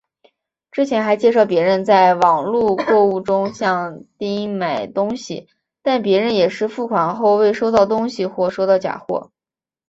[0.71, 5.47] 之前还介绍别人在网路购物中向丁买东西
[5.83, 9.31] 但别人也是付款后未收到东西或收到假货。